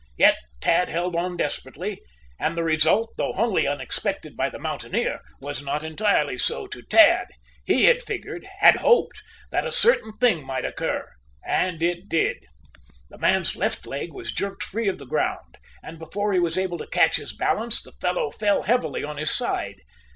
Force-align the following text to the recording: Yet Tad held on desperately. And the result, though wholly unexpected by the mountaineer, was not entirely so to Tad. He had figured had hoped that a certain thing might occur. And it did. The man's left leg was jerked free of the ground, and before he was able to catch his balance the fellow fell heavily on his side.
Yet 0.17 0.35
Tad 0.61 0.89
held 0.89 1.15
on 1.15 1.37
desperately. 1.37 2.01
And 2.39 2.57
the 2.57 2.63
result, 2.63 3.11
though 3.17 3.33
wholly 3.33 3.67
unexpected 3.67 4.35
by 4.35 4.49
the 4.49 4.57
mountaineer, 4.57 5.19
was 5.39 5.61
not 5.63 5.83
entirely 5.83 6.39
so 6.39 6.65
to 6.69 6.81
Tad. 6.81 7.27
He 7.65 7.83
had 7.83 8.01
figured 8.01 8.47
had 8.61 8.77
hoped 8.77 9.21
that 9.51 9.63
a 9.63 9.71
certain 9.71 10.13
thing 10.17 10.43
might 10.43 10.65
occur. 10.65 11.07
And 11.45 11.83
it 11.83 12.09
did. 12.09 12.37
The 13.11 13.19
man's 13.19 13.55
left 13.55 13.85
leg 13.85 14.11
was 14.11 14.31
jerked 14.31 14.63
free 14.63 14.87
of 14.87 14.97
the 14.97 15.05
ground, 15.05 15.59
and 15.83 15.99
before 15.99 16.33
he 16.33 16.39
was 16.39 16.57
able 16.57 16.79
to 16.79 16.87
catch 16.87 17.17
his 17.17 17.33
balance 17.35 17.79
the 17.83 17.91
fellow 17.91 18.31
fell 18.31 18.63
heavily 18.63 19.03
on 19.03 19.17
his 19.17 19.29
side. 19.29 19.81